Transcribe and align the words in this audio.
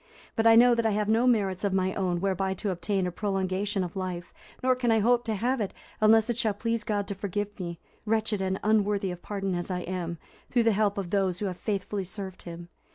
But 0.35 0.47
I 0.47 0.55
know 0.55 0.73
that 0.73 0.83
I 0.83 0.93
have 0.97 1.07
no 1.07 1.27
merits 1.27 1.63
of 1.63 1.73
my 1.73 1.93
own 1.93 2.21
whereby 2.21 2.55
to 2.55 2.71
obtain 2.71 3.05
a 3.05 3.11
prolongation 3.11 3.83
of 3.83 3.95
life, 3.95 4.33
nor 4.63 4.75
can 4.75 4.89
I 4.91 4.97
hope 4.97 5.23
to 5.25 5.35
have 5.35 5.61
it, 5.61 5.75
unless 6.01 6.27
it 6.27 6.39
shall 6.39 6.55
please 6.55 6.83
God 6.83 7.07
to 7.09 7.13
forgive 7.13 7.59
me, 7.59 7.77
wretched 8.03 8.41
and 8.41 8.59
unworthy 8.63 9.11
of 9.11 9.21
pardon 9.21 9.53
as 9.53 9.69
I 9.69 9.81
am, 9.81 10.17
through 10.49 10.63
the 10.63 10.71
help 10.71 10.97
of 10.97 11.11
those 11.11 11.37
who 11.37 11.45
have 11.45 11.57
faithfully 11.57 12.03
served 12.03 12.41
him. 12.41 12.69